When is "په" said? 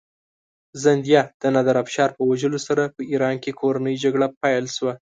2.17-2.21, 2.95-3.01